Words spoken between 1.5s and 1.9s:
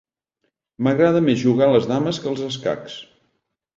a les